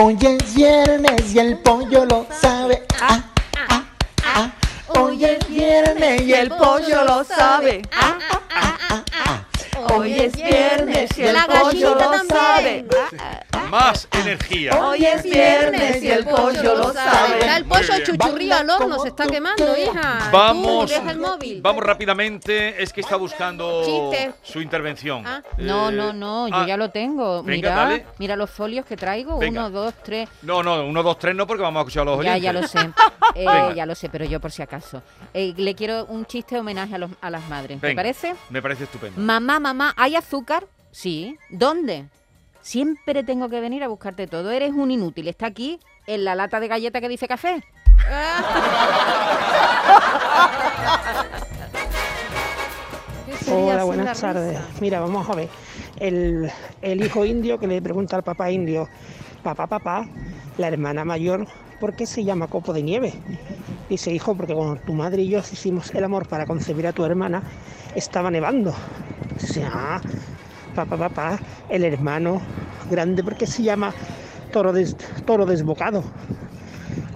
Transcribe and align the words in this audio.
Hoy 0.00 0.16
es 0.22 0.54
viernes 0.54 1.34
y 1.34 1.40
el 1.40 1.58
pollo 1.58 2.04
lo 2.04 2.24
sabe. 2.30 2.86
Ah, 3.00 3.20
ah, 3.68 3.84
ah. 4.24 4.52
Hoy 4.86 5.24
es 5.24 5.48
viernes 5.48 6.22
y 6.22 6.34
el 6.34 6.50
pollo 6.50 7.02
lo 7.04 7.24
sabe. 7.24 7.82
Ah, 7.90 8.16
ah, 8.48 8.78
ah, 8.90 9.04
ah. 9.26 9.92
Hoy 9.92 10.12
es 10.12 10.36
viernes 10.36 11.10
y 11.18 11.22
el 11.22 11.36
pollo 11.46 11.96
lo 11.96 12.24
sabe. 12.28 12.86
Más 13.70 14.08
energía. 14.12 14.72
Hoy 14.82 15.04
es 15.04 15.22
viernes 15.22 16.02
y 16.02 16.10
el 16.10 16.24
pollo 16.24 16.74
lo 16.76 16.92
sabe. 16.92 17.38
Está 17.40 17.56
el 17.58 17.64
pollo 17.66 17.92
chuchurrío 18.04 18.54
al 18.56 18.70
horno, 18.70 18.98
se 19.00 19.08
está 19.08 19.26
quemando, 19.26 19.76
hija. 19.76 20.30
Vamos, 20.32 20.86
Tú, 20.86 20.94
deja 20.94 21.10
el 21.10 21.18
móvil. 21.18 21.60
vamos 21.60 21.82
rápidamente. 21.84 22.82
Es 22.82 22.92
que 22.92 23.02
está 23.02 23.16
buscando 23.16 23.82
Chiste. 23.84 24.32
su 24.42 24.60
intervención. 24.62 25.22
Ah. 25.26 25.42
No, 25.58 25.90
Eh, 25.90 25.92
no, 25.92 26.12
no, 26.14 26.48
yo 26.48 26.54
ah, 26.56 26.66
ya 26.66 26.76
lo 26.78 26.90
tengo. 26.90 27.42
venga, 27.42 27.56
mira, 27.68 27.74
dale. 27.74 28.06
mira 28.18 28.36
los 28.36 28.50
folios 28.50 28.86
que 28.86 28.96
traigo. 28.96 29.38
Venga. 29.38 29.66
Uno, 29.66 29.70
dos, 29.70 29.94
tres. 30.02 30.28
No, 30.42 30.62
no, 30.62 30.84
uno, 30.86 31.02
dos, 31.02 31.18
tres 31.18 31.34
no, 31.34 31.46
porque 31.46 31.62
vamos 31.62 31.80
a 31.80 31.82
escuchar 31.82 32.02
a 32.02 32.04
los 32.06 32.24
Ya, 32.24 32.32
oyentes. 32.32 32.42
ya 32.42 32.52
lo 32.52 32.66
sé. 32.66 32.90
Eh, 33.34 33.46
ya 33.76 33.84
lo 33.84 33.94
sé, 33.94 34.08
pero 34.08 34.24
yo 34.24 34.40
por 34.40 34.50
si 34.50 34.62
acaso. 34.62 35.02
Eh, 35.34 35.52
le 35.56 35.74
quiero 35.74 36.06
un 36.06 36.24
chiste 36.24 36.54
de 36.54 36.62
homenaje 36.62 36.94
a, 36.94 36.98
los- 36.98 37.10
a 37.20 37.28
las 37.28 37.46
madres. 37.48 37.78
¿Te 37.80 37.86
Venga, 37.88 37.98
parece? 38.02 38.34
Me 38.48 38.62
parece 38.62 38.84
estupendo. 38.84 39.20
Mamá, 39.20 39.60
mamá, 39.60 39.92
¿hay 39.96 40.16
azúcar? 40.16 40.66
Sí. 40.90 41.36
¿Dónde? 41.50 42.06
Siempre 42.60 43.24
tengo 43.24 43.48
que 43.48 43.60
venir 43.60 43.82
a 43.82 43.88
buscarte 43.88 44.26
todo. 44.26 44.50
Eres 44.50 44.72
un 44.72 44.90
inútil. 44.90 45.28
Está 45.28 45.46
aquí 45.46 45.80
en 46.06 46.24
la 46.24 46.34
lata 46.34 46.60
de 46.60 46.68
galleta 46.68 47.00
que 47.00 47.08
dice 47.08 47.28
café. 47.28 47.62
¿Qué 53.26 53.36
sería 53.36 53.74
Hola, 53.74 53.84
buenas 53.84 54.20
tardes. 54.20 54.58
Mira, 54.80 55.00
vamos 55.00 55.28
a 55.28 55.34
ver. 55.34 55.48
El, 55.98 56.50
el 56.82 57.04
hijo 57.04 57.24
indio 57.24 57.58
que 57.58 57.66
le 57.66 57.82
pregunta 57.82 58.16
al 58.16 58.22
papá 58.22 58.50
indio, 58.50 58.88
papá, 59.42 59.66
papá, 59.66 60.06
la 60.56 60.68
hermana 60.68 61.04
mayor, 61.04 61.46
¿por 61.80 61.94
qué 61.94 62.06
se 62.06 62.24
llama 62.24 62.46
copo 62.46 62.72
de 62.72 62.82
nieve? 62.82 63.12
Dice, 63.88 64.12
hijo, 64.12 64.34
porque 64.34 64.54
cuando 64.54 64.76
tu 64.76 64.92
madre 64.92 65.22
y 65.22 65.28
yo 65.28 65.38
hicimos 65.38 65.94
el 65.94 66.04
amor 66.04 66.28
para 66.28 66.46
concebir 66.46 66.86
a 66.86 66.92
tu 66.92 67.04
hermana, 67.04 67.42
estaba 67.94 68.30
nevando. 68.30 68.74
Dice, 69.40 69.64
ah, 69.64 70.00
papá, 70.86 70.96
papá, 71.08 71.40
el 71.68 71.82
hermano 71.82 72.40
grande, 72.88 73.24
¿por 73.24 73.34
qué 73.34 73.46
se 73.48 73.64
llama 73.64 73.92
toro, 74.52 74.72
des- 74.72 74.96
toro 75.26 75.44
desbocado? 75.44 76.04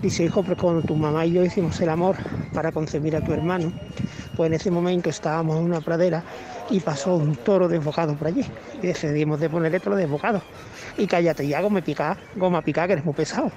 Dice, 0.03 0.25
hijo, 0.25 0.43
porque 0.43 0.61
cuando 0.61 0.83
tu 0.83 0.97
mamá 0.97 1.25
y 1.27 1.33
yo 1.33 1.45
hicimos 1.45 1.81
el 1.81 1.89
amor 1.89 2.17
para 2.53 2.73
concebir 2.73 3.15
a 3.15 3.21
tu 3.21 3.33
hermano, 3.33 3.73
pues 4.37 4.49
en 4.49 4.55
ese 4.55 4.71
momento 4.73 5.11
estábamos 5.11 5.59
en 5.59 5.65
una 5.65 5.81
pradera 5.81 6.25
y 6.71 6.81
pasó 6.81 7.15
un 7.15 7.37
toro 7.37 7.69
desbocado 7.69 8.17
por 8.17 8.27
allí. 8.27 8.45
Y 8.83 8.87
decidimos 8.89 9.39
de 9.39 9.49
ponerle 9.49 9.79
toro 9.79 9.95
desbocado. 9.95 10.43
Y 10.99 11.07
cállate 11.07 11.47
ya, 11.47 11.61
goma 11.61 11.83
pica, 11.83 12.17
goma 12.35 12.63
pica, 12.63 12.87
que 12.89 12.95
eres 12.95 13.05
muy 13.05 13.15
pesado. 13.15 13.53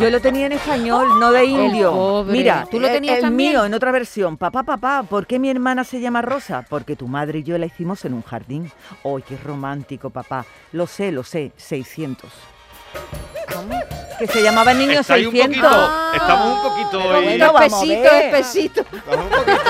Yo 0.00 0.10
lo 0.10 0.20
tenía 0.20 0.46
en 0.46 0.52
español, 0.52 1.18
no 1.20 1.30
de 1.32 1.44
indio. 1.44 1.92
pobre. 1.92 2.32
Mira, 2.32 2.66
¿Tú 2.70 2.78
lo 2.80 2.86
el- 2.86 2.92
tenías 2.94 3.16
el 3.16 3.22
también? 3.22 3.52
mío 3.52 3.64
en 3.64 3.74
otra 3.74 3.92
versión. 3.92 4.36
Papá, 4.36 4.62
papá, 4.62 5.02
¿por 5.08 5.26
qué 5.26 5.38
mi 5.38 5.48
hermana 5.50 5.84
se 5.84 6.00
llama 6.00 6.22
Rosa? 6.22 6.64
Porque 6.68 6.96
tu 6.96 7.06
madre 7.08 7.38
y 7.40 7.42
yo 7.44 7.56
la 7.58 7.66
hicimos 7.66 8.04
en 8.04 8.14
un 8.14 8.22
jardín. 8.22 8.70
¡Ay, 9.04 9.22
qué 9.26 9.36
romántico, 9.36 10.10
papá! 10.10 10.44
Lo 10.72 10.86
sé, 10.86 11.12
lo 11.12 11.22
sé, 11.22 11.52
600. 11.56 12.30
Que 14.18 14.26
se 14.26 14.42
llamaba 14.42 14.72
el 14.72 14.78
niño 14.78 15.00
Está 15.00 15.14
ahí 15.14 15.26
un 15.26 15.32
600. 15.32 15.62
poquito, 15.62 16.12
estamos 16.14 16.56
un 16.56 16.62
poquito 16.70 16.90
Pero 17.02 17.18
hoy. 17.18 17.24
bueno, 17.24 17.52
vamos 17.52 17.60
a 17.60 17.66
espesito, 17.66 18.02
ver. 18.02 18.24
espesito. 18.34 18.80
Estamos 18.80 19.24
un 19.24 19.30
poquito. 19.30 19.60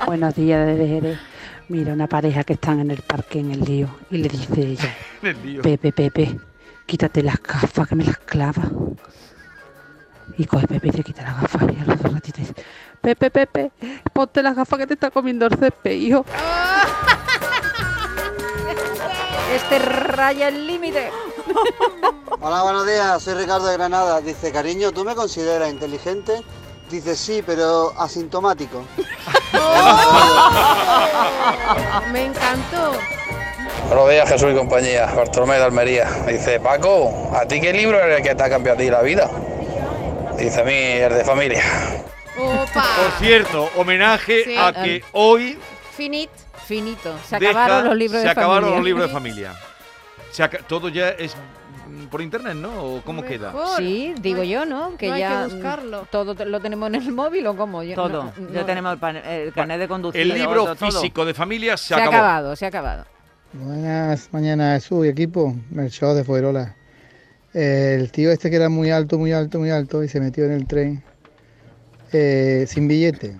Buenos 0.06 0.34
días 0.34 0.66
desde 0.66 0.86
Jerez. 0.86 1.18
Mira, 1.68 1.94
una 1.94 2.06
pareja 2.06 2.44
que 2.44 2.52
están 2.54 2.80
en 2.80 2.90
el 2.90 3.00
parque 3.00 3.38
en 3.40 3.50
el 3.50 3.60
lío 3.60 3.88
y 4.10 4.18
le 4.18 4.28
dice 4.28 4.60
ella, 4.60 4.94
El 5.22 5.42
lío. 5.42 5.62
Pepe, 5.62 5.92
Pepe, 5.92 6.38
quítate 6.86 7.22
las 7.22 7.42
gafas 7.42 7.88
que 7.88 7.94
me 7.94 8.04
las 8.04 8.18
clava. 8.18 8.62
Y 10.36 10.46
coge 10.46 10.66
Pepe 10.66 10.88
y 10.88 10.92
le 10.92 11.02
quita 11.02 11.22
las 11.22 11.42
gafas 11.42 11.62
y 11.62 11.80
a 11.80 11.84
los 11.84 12.02
dos 12.02 12.12
ratitos 12.12 12.40
dice, 12.40 12.54
Pepe, 13.00 13.30
Pepe, 13.30 13.70
ponte 14.12 14.42
las 14.42 14.56
gafas 14.56 14.78
que 14.78 14.86
te 14.86 14.94
está 14.94 15.10
comiendo 15.10 15.46
el 15.46 15.56
césped, 15.58 15.92
hijo. 15.92 16.24
Este 19.54 19.78
raya 19.78 20.48
el 20.48 20.66
límite. 20.66 21.12
Hola, 22.40 22.62
buenos 22.62 22.86
días, 22.86 23.22
soy 23.22 23.34
Ricardo 23.34 23.66
de 23.66 23.74
Granada. 23.74 24.20
Dice, 24.20 24.50
cariño, 24.50 24.90
¿tú 24.90 25.04
me 25.04 25.14
consideras 25.14 25.70
inteligente? 25.70 26.42
Dice, 26.90 27.14
sí, 27.14 27.42
pero 27.44 27.92
asintomático. 27.98 28.84
Me 32.12 32.26
encantó. 32.26 32.92
Buenos 33.88 34.10
días, 34.10 34.28
Jesús 34.28 34.52
y 34.52 34.56
compañía. 34.56 35.06
Bartolomé 35.14 35.56
de 35.56 35.64
Almería. 35.64 36.08
Dice, 36.26 36.58
Paco, 36.60 37.30
¿a 37.34 37.46
ti 37.46 37.60
qué 37.60 37.72
libro 37.72 37.98
es 38.00 38.16
el 38.18 38.22
que 38.22 38.34
te 38.34 38.42
ha 38.42 38.50
cambiado 38.50 38.76
a 38.78 38.80
ti 38.82 38.90
la 38.90 39.02
vida? 39.02 39.30
Dice 40.38 40.60
a 40.60 40.64
mí, 40.64 40.72
el 40.74 41.14
de 41.14 41.24
familia. 41.24 41.62
Opa. 42.36 42.84
Por 42.96 43.10
cierto, 43.24 43.70
homenaje 43.76 44.44
Sí. 44.44 44.56
a 44.58 44.72
que 44.72 45.04
hoy 45.12 45.58
Finit. 45.96 46.30
Finito. 46.66 47.14
Se 47.28 47.38
deja- 47.38 47.64
acabaron 47.64 47.84
los 47.90 47.96
libros 47.96 48.20
se 48.20 48.24
de 48.26 48.30
acabaron 48.30 48.54
familia. 48.70 48.76
los 48.78 48.84
libros 48.84 49.08
de 49.08 49.12
familia. 49.14 49.52
Se 50.32 50.48
todo 50.66 50.88
ya 50.88 51.10
es 51.10 51.36
mm, 51.86 52.06
por 52.06 52.20
internet, 52.22 52.54
¿no? 52.56 52.70
¿O 52.96 53.02
cómo 53.02 53.22
queda? 53.22 53.52
Sí, 53.76 54.12
digo 54.18 54.38
No 54.38 54.44
yo, 54.44 54.64
¿no? 54.66 54.96
Que 54.96 55.06
no 55.08 55.14
hay 55.14 55.20
ya 55.20 55.46
que 55.46 55.54
buscarlo. 55.54 56.02
mm, 56.02 56.06
todo 56.10 56.34
te- 56.34 56.46
lo 56.46 56.58
tenemos 56.60 56.88
en 56.88 56.94
el 56.96 57.12
móvil 57.12 57.46
o 57.46 57.56
cómo. 57.56 57.82
Yo, 57.84 57.94
Todo. 57.94 58.32
no- 58.36 58.50
Ya 58.52 58.66
tenemos 58.66 58.92
el, 58.94 58.98
pan- 58.98 59.16
el 59.18 59.52
carnet 59.52 59.78
de 59.78 59.86
conducir. 59.86 60.20
El 60.22 60.34
libro 60.34 60.64
todo, 60.64 60.74
todo. 60.74 60.90
físico 60.90 61.24
de 61.24 61.34
familia 61.34 61.76
se, 61.76 61.88
Se 61.88 61.94
ha 61.94 61.98
acabó. 61.98 62.16
acabado, 62.16 62.56
se 62.56 62.64
ha 62.64 62.68
acabado. 62.68 63.04
Buenas 63.62 64.30
mañanas, 64.32 64.82
Jesús 64.82 65.06
y 65.06 65.08
equipo. 65.08 65.54
Melchor 65.70 66.16
de 66.16 66.24
Fuerola. 66.24 66.74
El 67.52 68.10
tío 68.10 68.32
este 68.32 68.50
que 68.50 68.56
era 68.56 68.68
muy 68.68 68.90
alto, 68.90 69.16
muy 69.16 69.30
alto, 69.30 69.60
muy 69.60 69.70
alto 69.70 70.02
y 70.02 70.08
se 70.08 70.18
metió 70.18 70.44
en 70.44 70.50
el 70.50 70.66
tren 70.66 71.04
eh, 72.12 72.64
sin 72.66 72.88
billete. 72.88 73.36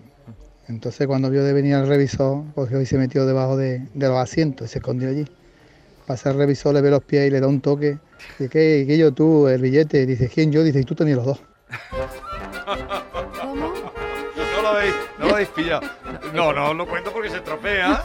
Entonces 0.69 1.09
cuando 1.09 1.31
vio 1.31 1.43
de 1.43 1.53
venir 1.53 1.75
el 1.75 1.89
revisor, 1.89 2.45
cogió 2.55 2.81
y 2.81 2.87
se 2.87 2.97
metió 2.97 3.27
debajo 3.27 3.57
de, 3.57 3.89
los 3.95 4.17
asientos 4.17 4.69
y 4.69 4.73
se 4.75 4.79
escondió 4.79 5.09
allí. 5.09 5.25
Pasa 6.07 6.31
el 6.31 6.37
revisor, 6.37 6.75
le 6.75 6.81
ve 6.81 6.91
los 6.91 7.03
pies 7.03 7.27
y 7.27 7.31
le 7.31 7.41
da 7.41 7.49
un 7.49 7.61
toque. 7.61 7.99
Dice, 8.39 8.49
¿qué, 8.49 8.85
qué 8.87 8.97
yo 8.97 9.13
tú, 9.13 9.49
el 9.49 9.61
billete? 9.61 10.07
Dice, 10.07 10.31
¿quién 10.33 10.53
yo? 10.53 10.63
Dice, 10.63 10.79
y 10.79 10.85
tú 10.85 10.95
tenías 10.95 11.17
los 11.17 11.27
dos. 11.27 11.43
Lo 15.35 15.37
habéis 15.37 15.49
pillado. 15.51 15.81
No, 16.33 16.53
no 16.53 16.75
lo 16.75 16.87
cuento 16.87 17.13
porque 17.13 17.29
se 17.31 17.37
estropea. 17.39 18.03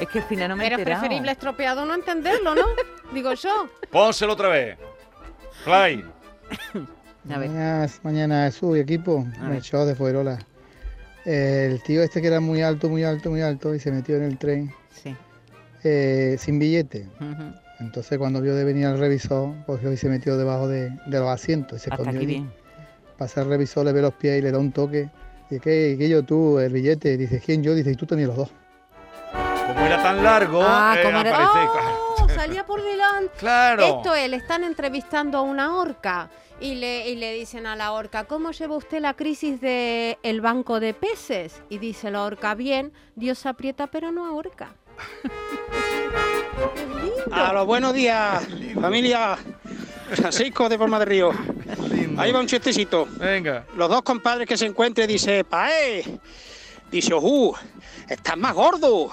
Es 0.00 0.08
que 0.08 0.18
al 0.18 0.24
final 0.26 0.48
no 0.50 0.56
me 0.56 0.64
he 0.66 0.68
Pero 0.68 0.76
es 0.76 0.80
enterado. 0.80 1.00
preferible 1.02 1.32
estropeado 1.32 1.86
no 1.86 1.94
entenderlo, 1.94 2.54
¿no? 2.54 2.66
Digo 3.12 3.32
yo. 3.34 3.68
Pónselo 3.90 4.34
otra 4.34 4.48
vez. 4.48 4.78
Fly. 5.64 6.04
A 7.32 7.38
ver. 7.38 7.48
Buenas 7.50 8.00
mañanas, 8.02 8.54
Jesús 8.54 8.76
y 8.76 8.80
equipo. 8.80 9.26
A 9.38 9.42
ver. 9.42 9.50
Melchor 9.50 9.86
de 9.86 9.94
Fuerola. 9.94 10.38
El 11.24 11.82
tío 11.82 12.02
este 12.02 12.20
que 12.20 12.28
era 12.28 12.40
muy 12.40 12.62
alto, 12.62 12.88
muy 12.88 13.04
alto, 13.04 13.30
muy 13.30 13.42
alto 13.42 13.74
y 13.74 13.80
se 13.80 13.90
metió 13.90 14.16
en 14.16 14.22
el 14.22 14.38
tren 14.38 14.72
Sí. 15.02 15.14
eh, 15.84 16.36
sin 16.38 16.58
billete. 16.58 17.06
Ujú. 17.20 17.52
Entonces 17.80 18.18
cuando 18.18 18.40
vio 18.40 18.54
de 18.54 18.64
venir 18.64 18.86
el 18.86 18.98
revisor, 18.98 19.54
cogió 19.66 19.92
y 19.92 19.96
se 19.96 20.08
metió 20.08 20.36
debajo 20.36 20.66
de, 20.68 20.90
de 21.06 21.18
los 21.18 21.28
asientos 21.28 21.78
y 21.80 21.84
se 21.84 21.90
Hasta 21.90 22.02
escondió 22.02 22.20
aquí 22.20 22.26
allí. 22.26 22.34
bien. 22.40 22.52
Pasa 23.18 23.42
el 23.42 23.48
revisor, 23.48 23.84
le 23.84 23.92
ve 23.92 24.00
los 24.02 24.14
pies 24.14 24.38
y 24.38 24.42
le 24.42 24.50
da 24.50 24.58
un 24.58 24.72
toque. 24.72 25.10
¿Qué, 25.58 25.96
qué 25.98 26.08
yo 26.08 26.22
tú, 26.24 26.58
el 26.58 26.72
billete? 26.72 27.16
Dice, 27.16 27.40
¿quién 27.44 27.62
yo? 27.62 27.74
Dice, 27.74 27.90
y 27.90 27.96
tú 27.96 28.06
tenías 28.06 28.28
los 28.28 28.36
dos. 28.36 28.50
Como 29.66 29.86
era 29.86 30.02
tan 30.02 30.22
largo, 30.22 30.60
Ah, 30.64 30.94
eh, 30.98 31.02
como 31.02 31.20
era- 31.20 31.34
aparece. 31.44 31.68
¡Oh! 32.18 32.28
Salía 32.34 32.64
por 32.64 32.82
delante. 32.82 33.32
Claro. 33.38 33.84
Esto 33.84 34.14
es, 34.14 34.28
le 34.30 34.36
están 34.36 34.64
entrevistando 34.64 35.38
a 35.38 35.42
una 35.42 35.76
orca 35.76 36.30
y 36.60 36.74
le, 36.76 37.08
y 37.10 37.16
le 37.16 37.32
dicen 37.34 37.66
a 37.66 37.76
la 37.76 37.92
orca, 37.92 38.24
¿cómo 38.24 38.50
lleva 38.52 38.76
usted 38.76 39.00
la 39.00 39.14
crisis 39.14 39.60
del 39.60 40.16
el 40.22 40.40
banco 40.40 40.80
de 40.80 40.94
peces? 40.94 41.60
Y 41.68 41.78
dice 41.78 42.10
la 42.10 42.22
orca, 42.24 42.54
bien, 42.54 42.92
Dios 43.16 43.44
aprieta 43.46 43.88
pero 43.88 44.10
no 44.12 44.26
ahorca. 44.26 44.74
A 47.32 47.52
los 47.52 47.66
buenos 47.66 47.92
días, 47.94 48.46
familia. 48.80 49.36
Francisco 50.12 50.68
de 50.68 50.76
Forma 50.78 50.98
de 50.98 51.04
Río. 51.04 51.30
Ahí 52.20 52.32
va 52.32 52.40
un 52.40 52.46
chistecito. 52.46 53.08
Venga. 53.16 53.64
Los 53.76 53.88
dos 53.88 54.02
compadres 54.02 54.46
que 54.46 54.56
se 54.56 54.66
encuentran 54.66 55.08
dice, 55.08 55.44
Pae. 55.44 56.04
Dice, 56.90 57.14
ojú, 57.14 57.54
estás 58.08 58.36
más 58.36 58.54
gordo. 58.54 59.10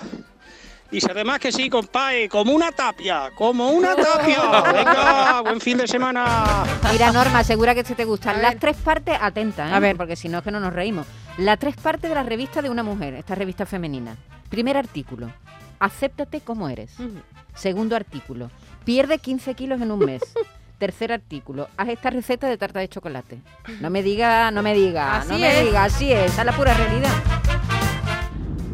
Dice 0.89 1.12
además 1.12 1.39
que 1.39 1.51
sí, 1.51 1.69
compadre, 1.69 2.30
como 2.30 2.54
una 2.54 2.71
tapia, 2.71 3.31
como 3.36 3.71
una 3.71 3.94
tapia. 3.95 4.62
Venga, 4.74 5.42
buen 5.42 5.59
fin 5.59 5.77
de 5.77 5.88
semana. 5.88 6.63
Mira, 6.92 7.12
Norma, 7.12 7.44
segura 7.44 7.75
que 7.75 7.83
se 7.83 7.94
te 7.94 8.06
gustan 8.06 8.42
las 8.42 8.57
tres 8.57 8.77
partes, 8.77 9.18
atenta, 9.19 9.69
¿eh? 9.69 9.74
A 9.74 9.80
ver. 9.80 9.98
porque 9.98 10.15
si 10.15 10.30
no 10.30 10.38
es 10.38 10.44
que 10.44 10.51
no 10.51 10.59
nos 10.59 10.74
reímos. 10.74 11.06
Las 11.38 11.59
tres 11.59 11.75
partes 11.75 12.09
de 12.09 12.15
la 12.15 12.24
revista 12.24 12.62
de 12.62 12.69
una 12.69 12.83
mujer, 12.83 13.13
esta 13.15 13.36
revista 13.36 13.65
femenina. 13.65 14.15
Primer 14.50 14.77
artículo, 14.77 15.30
acéptate 15.80 16.39
como 16.42 16.69
eres. 16.69 16.92
Segundo 17.54 17.95
artículo, 17.95 18.50
pierde 18.86 19.19
15 19.19 19.54
kilos 19.56 19.81
en 19.81 19.92
un 19.92 20.00
mes. 20.00 20.21
Tercer 20.77 21.12
artículo, 21.12 21.69
haz 21.75 21.89
esta 21.89 22.12
receta 22.12 22.47
de 22.47 22.56
tarta 22.57 22.79
de 22.79 22.88
chocolate. 22.88 23.39
No 23.81 23.89
me 23.89 24.03
diga, 24.03 24.51
no 24.51 24.62
me 24.62 24.75
diga, 24.75 25.24
no 25.27 25.39
me 25.39 25.59
es. 25.59 25.65
diga, 25.65 25.85
así 25.85 26.12
es, 26.13 26.38
es 26.38 26.45
la 26.45 26.51
pura 26.51 26.71
realidad. 26.75 27.09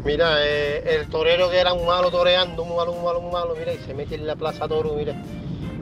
Mira, 0.04 0.34
eh, 0.44 0.82
el 1.00 1.08
torero 1.08 1.48
que 1.48 1.58
era 1.58 1.72
un 1.72 1.86
malo 1.86 2.10
toreando, 2.10 2.62
un 2.62 2.76
malo, 2.76 2.92
un 2.92 3.02
malo, 3.02 3.20
un 3.20 3.32
malo, 3.32 3.54
mira, 3.58 3.72
y 3.72 3.78
se 3.78 3.94
mete 3.94 4.16
en 4.16 4.26
la 4.26 4.36
plaza 4.36 4.68
toro, 4.68 4.92
mira. 4.96 5.14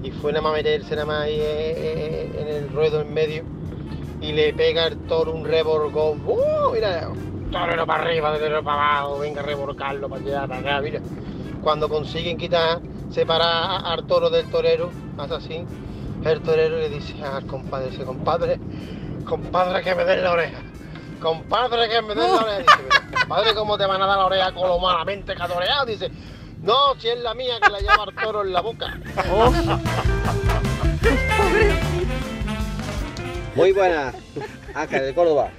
Y 0.04 0.12
fue 0.12 0.30
nada 0.32 0.42
más 0.44 0.52
meterse 0.52 0.94
nada 0.94 1.06
más 1.06 1.22
ahí 1.24 1.34
eh, 1.40 1.74
eh, 1.76 2.30
en 2.38 2.48
el 2.48 2.68
ruedo 2.72 3.00
en 3.00 3.12
medio 3.12 3.42
y 4.20 4.30
le 4.30 4.52
pega 4.54 4.86
el 4.86 4.98
toro 5.08 5.32
un 5.34 5.44
revolcón. 5.44 6.22
¡Uh! 6.24 6.72
Mira, 6.72 7.08
torero 7.50 7.84
para 7.84 8.04
arriba, 8.04 8.32
torero 8.38 8.62
para 8.62 8.98
abajo, 9.00 9.18
venga 9.18 9.40
a 9.40 9.44
revolcarlo 9.44 10.08
para 10.08 10.22
allá, 10.22 10.46
para 10.46 10.60
acá, 10.60 10.80
mira. 10.82 11.00
Cuando 11.64 11.88
consiguen 11.88 12.38
quitar, 12.38 12.78
separar 13.10 13.42
a- 13.48 13.92
al 13.92 14.06
toro 14.06 14.30
del 14.30 14.46
torero, 14.50 14.90
hace 15.18 15.34
así, 15.34 15.64
el 16.24 16.40
torero 16.42 16.76
le 16.78 16.88
dice 16.88 17.14
al 17.22 17.46
compadre, 17.46 17.90
dice, 17.90 18.04
compadre, 18.04 18.58
compadre 19.24 19.82
que 19.82 19.94
me 19.94 20.04
den 20.04 20.22
la 20.22 20.32
oreja. 20.32 20.58
Compadre 21.20 21.88
que 21.88 22.02
me 22.02 22.14
den 22.14 22.30
la 22.30 22.36
oreja. 22.36 22.58
Dice, 22.58 22.72
"Pero, 22.88 23.20
compadre, 23.20 23.54
¿cómo 23.54 23.78
te 23.78 23.86
van 23.86 24.02
a 24.02 24.06
dar 24.06 24.18
la 24.18 24.26
oreja 24.26 24.52
con 24.52 24.68
lo 24.68 24.78
malamente 24.78 25.34
que 25.34 25.42
ha 25.42 25.48
toreado? 25.48 25.86
Dice, 25.86 26.10
no, 26.62 26.94
si 26.98 27.08
es 27.08 27.18
la 27.20 27.34
mía 27.34 27.54
que 27.60 27.70
la 27.70 27.80
lleva 27.80 28.04
el 28.08 28.14
toro 28.14 28.42
en 28.42 28.52
la 28.52 28.60
boca. 28.60 28.96
Muy 33.54 33.72
buenas, 33.72 34.14
Ángel 34.74 35.02
de 35.06 35.14
Córdoba. 35.14 35.50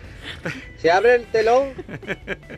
Se 0.77 0.91
abre 0.91 1.15
el 1.15 1.25
telón 1.27 1.73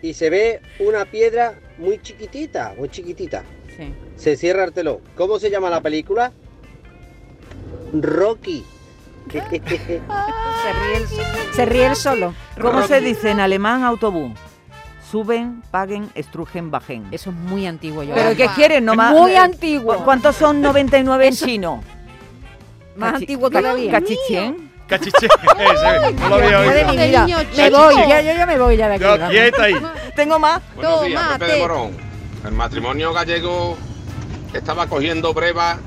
y 0.01 0.13
se 0.13 0.30
ve 0.30 0.62
una 0.80 1.06
piedra 1.06 1.60
muy 1.78 2.01
chiquitita, 2.01 2.74
muy 2.78 2.90
chiquitita. 2.90 3.44
Sí. 3.75 3.94
Se 4.16 4.38
cierra 4.38 4.63
el 4.63 4.74
telón. 4.74 5.00
¿Cómo 5.16 5.40
se 5.40 5.50
llama 5.50 5.69
la 5.69 5.81
película? 5.81 6.31
Rocky. 8.04 8.66
Se 9.32 9.42
ríe 9.42 10.98
él, 10.98 11.06
se 11.54 11.66
ríe 11.66 11.86
él 11.88 11.96
solo. 11.96 12.34
¿Cómo 12.62 12.86
se 12.88 13.02
dice 13.02 13.32
en 13.32 13.40
alemán 13.40 13.84
autobús? 13.84 14.32
Suben, 15.12 15.62
paguen, 15.72 16.10
estrujen, 16.16 16.72
bajen. 16.72 17.08
Eso 17.12 17.30
es 17.30 17.36
muy 17.36 17.66
antiguo, 17.68 18.04
yo. 18.04 18.14
¿Pero 18.16 18.36
qué 18.36 18.48
quieren? 18.56 18.86
No 18.86 18.96
más, 18.96 19.14
Muy 19.14 19.36
antiguo. 19.36 19.96
¿cu- 19.98 20.04
¿Cuántos 20.04 20.36
son 20.36 20.62
99 20.62 21.28
en 21.28 21.34
chino? 21.36 21.84
Más 22.96 23.14
Cachi- 23.14 23.16
antiguo 23.22 23.50
todavía. 23.50 23.92
¿Cachichén? 23.92 24.72
Cachiche. 24.88 25.26
Ese, 25.28 26.14
no 26.20 26.30
lo 26.30 26.36
había 26.36 26.58
Madre 26.60 26.86
oído. 26.86 26.92
mía, 26.94 27.06
mira, 27.08 27.26
Niño 27.26 27.38
me 27.58 27.70
voy, 27.72 27.96
ya, 28.08 28.22
yo 28.22 28.34
ya 28.34 28.46
me 28.46 28.60
voy 28.60 28.78
ya 28.78 28.88
de 28.90 28.94
aquí. 28.96 29.04
No, 29.04 29.10
vamos. 29.12 29.30
quieta 29.30 29.64
ahí. 29.64 29.76
Tengo 30.16 30.40
más. 30.40 30.62
Buenos 30.76 31.04
días, 31.06 31.22
Pepe 31.24 31.34
Tómate. 31.40 31.54
de 31.54 31.60
Morón. 31.62 31.92
El 32.46 32.52
matrimonio 32.52 33.14
gallego 33.14 33.78
estaba 34.54 34.88
cogiendo 34.88 35.34
breva. 35.34 35.78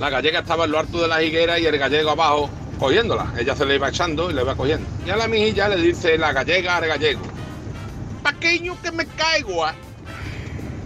La 0.00 0.08
gallega 0.08 0.40
estaba 0.40 0.64
en 0.64 0.70
lo 0.72 0.78
alto 0.78 1.02
de 1.02 1.08
la 1.08 1.22
higuera 1.22 1.58
y 1.58 1.66
el 1.66 1.76
gallego 1.76 2.10
abajo 2.10 2.48
cogiéndola. 2.78 3.26
Ella 3.36 3.54
se 3.54 3.66
le 3.66 3.74
iba 3.74 3.90
echando 3.90 4.30
y 4.30 4.34
le 4.34 4.40
iba 4.40 4.54
cogiendo. 4.54 4.88
Y 5.04 5.10
a 5.10 5.16
la 5.16 5.28
mijilla 5.28 5.68
le 5.68 5.76
dice 5.76 6.16
la 6.16 6.32
gallega 6.32 6.78
al 6.78 6.86
gallego: 6.86 7.20
Paqueño 8.22 8.80
que 8.82 8.92
me 8.92 9.06
caigo. 9.06 9.62
ah". 9.62 9.74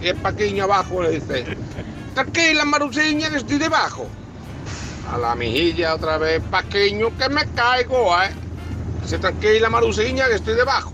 Y 0.01 0.09
el 0.09 0.59
abajo 0.59 1.01
le 1.01 1.11
dice: 1.11 1.45
Tranquila, 2.13 2.65
maruseña, 2.65 3.29
que 3.29 3.37
estoy 3.37 3.57
debajo. 3.57 4.05
A 5.09 5.17
la 5.17 5.33
mijilla 5.35 5.95
otra 5.95 6.17
vez: 6.17 6.41
Paqueño 6.51 7.17
que 7.17 7.29
me 7.29 7.45
caigo. 7.55 8.13
ah". 8.13 8.29
Dice: 9.01 9.17
Tranquila, 9.17 9.69
maruseña, 9.69 10.27
que 10.27 10.35
estoy 10.35 10.55
debajo. 10.55 10.93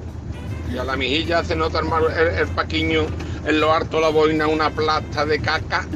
Y 0.71 0.77
a 0.77 0.83
la 0.83 0.95
mijilla 0.95 1.44
se 1.44 1.56
nota 1.56 1.79
el, 1.79 1.88
el- 1.88 2.35
el 2.41 2.47
paquiño 2.50 3.07
en 3.45 3.59
lo 3.59 3.74
harto 3.74 4.00
la 4.00 4.09
boina 4.09 4.45
una 4.47 4.69
plata 4.69 5.25
de 5.25 5.39
caca. 5.39 5.88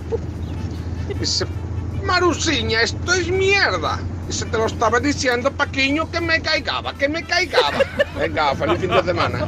Dice, 1.20 1.46
Marusiña, 2.06 2.82
esto 2.82 3.14
es 3.14 3.28
mierda. 3.28 4.00
Y 4.30 4.34
se 4.34 4.46
te 4.46 4.58
lo 4.58 4.66
estaba 4.66 5.00
diciendo, 5.00 5.52
Paquiño, 5.52 6.10
que 6.10 6.22
me 6.22 6.42
caigaba, 6.42 6.94
que 6.94 7.08
me 7.10 7.24
caigaba. 7.24 7.80
Venga, 8.20 8.56
feliz 8.56 8.80
fin 8.80 8.90
de 8.90 9.04
semana. 9.04 9.46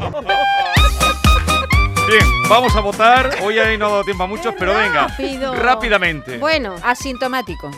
Bien, 2.07 2.25
vamos 2.49 2.75
a 2.75 2.79
votar. 2.79 3.37
Hoy 3.43 3.59
ahí 3.59 3.77
no 3.77 3.87
ha 3.87 3.89
dado 3.89 4.03
tiempo 4.03 4.23
a 4.23 4.27
muchos, 4.27 4.55
pero 4.57 4.73
venga. 4.73 5.07
Rápido. 5.07 5.53
Rápidamente. 5.55 6.37
Bueno, 6.37 6.75
Asintomático. 6.81 7.69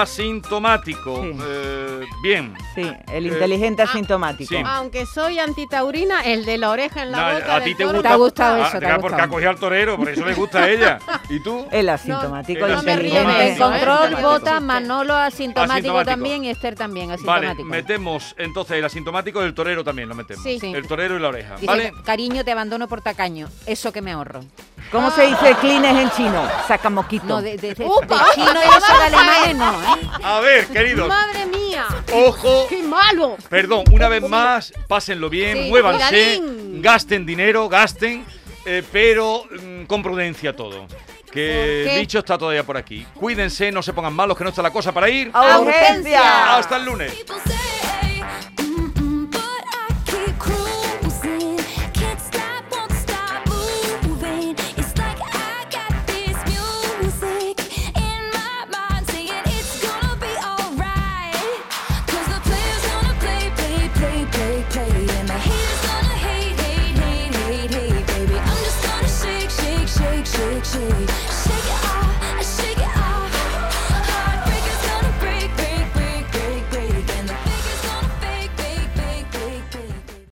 Asintomático. 0.00 1.22
Sí. 1.22 1.36
Eh, 1.44 2.00
bien. 2.22 2.54
Sí, 2.74 2.82
el 3.12 3.26
Eh, 3.26 3.28
inteligente 3.28 3.82
ah, 3.82 3.86
asintomático. 3.86 4.54
sí. 4.54 4.62
aunque 4.64 5.04
soy 5.06 5.38
antitaurina, 5.38 6.22
el 6.22 6.44
de 6.44 6.58
la 6.58 6.70
oreja 6.70 7.02
en 7.02 7.12
la 7.12 7.18
No, 7.32 7.34
boca 7.40 7.56
a 7.56 7.60
ti 7.64 7.74
te 7.74 7.84
gusta. 7.84 8.02
Te 8.02 8.08
ha 8.08 8.16
gustado 8.16 8.62
Ah, 8.64 8.68
eso, 8.68 8.78
te 8.78 8.86
ha 8.86 8.88
porque 8.98 9.02
gustado. 9.08 9.22
ha 9.22 9.28
cogido 9.28 9.50
al 9.50 9.56
torero, 9.58 9.96
por 9.96 10.08
eso 10.08 10.24
le 10.24 10.34
gusta 10.34 10.58
a 10.64 10.68
ella. 10.70 10.98
¿Y 11.28 11.40
tú? 11.42 11.66
El 11.72 11.88
asintomático, 11.88 12.64
el 12.64 12.70
el 12.72 12.76
No 12.76 12.82
me 12.82 12.96
río 12.96 13.08
inteligente. 13.20 13.42
de 13.44 13.52
En 13.52 13.58
control 13.58 14.16
vota 14.22 14.60
Manolo 14.60 15.14
asintomático, 15.16 15.72
Asintomático. 15.72 16.04
también 16.04 16.44
y 16.44 16.50
Esther 16.50 16.74
también 16.74 17.08
Vale, 17.08 17.14
asintomático. 17.48 17.64
metemos 17.68 18.34
entonces 18.38 18.76
el 18.78 18.84
asintomático 18.84 19.40
del 19.40 19.54
torero 19.54 19.84
también 19.84 20.08
lo 20.08 20.14
metemos. 20.14 20.42
Sí. 20.42 20.58
Sí. 20.60 20.72
El 20.74 20.86
torero 20.86 21.16
y 21.16 21.20
la 21.20 21.28
oreja. 21.28 21.54
Dice, 21.56 21.66
¿Vale? 21.66 21.92
cariño, 22.04 22.44
te 22.44 22.52
abandono 22.52 22.88
por 22.88 23.00
tacaño. 23.02 23.48
Eso 23.66 23.92
que 23.92 24.00
me 24.02 24.12
ahorro. 24.12 24.40
¿Cómo 24.90 25.10
se 25.10 25.26
dice 25.26 25.54
clines 25.60 25.96
en 25.96 26.10
chino? 26.10 26.46
Saca 26.68 26.90
mosquito. 26.90 27.24
No, 27.26 27.40
de, 27.42 27.56
de, 27.56 27.74
de- 27.74 27.84
Upa, 27.84 28.18
de 28.18 28.24
chino 28.34 28.50
y 28.52 28.68
eso 28.76 28.96
de 28.98 29.04
alemanes 29.04 29.56
no, 29.56 29.82
¿eh? 29.82 30.10
A 30.22 30.40
ver, 30.40 30.66
queridos. 30.66 31.08
¡Madre 31.08 31.46
mía! 31.46 31.86
Ojo. 32.12 32.66
¡Qué 32.68 32.82
malo! 32.82 33.36
Perdón, 33.48 33.84
una 33.90 34.08
vez 34.08 34.28
más, 34.28 34.72
pásenlo 34.88 35.30
bien, 35.30 35.56
Sí, 35.64 35.68
muévanse, 35.70 36.38
cuidadín. 36.38 36.82
gasten 36.82 37.24
dinero, 37.24 37.68
gasten, 37.70 38.26
eh, 38.66 38.82
pero 38.92 39.44
mm, 39.50 39.84
con 39.84 40.02
prudencia 40.02 40.54
todo. 40.54 40.86
Que 41.32 41.94
el 41.94 42.00
bicho 42.00 42.18
está 42.18 42.36
todavía 42.36 42.62
por 42.62 42.76
aquí. 42.76 43.06
Cuídense, 43.14 43.72
no 43.72 43.82
se 43.82 43.94
pongan 43.94 44.12
malos, 44.12 44.36
que 44.36 44.44
no 44.44 44.50
está 44.50 44.60
la 44.60 44.70
cosa 44.70 44.92
para 44.92 45.08
ir. 45.08 45.30
¡A 45.32 45.58
urgencia! 45.60 46.56
Hasta 46.56 46.76
el 46.76 46.84
lunes. 46.84 47.24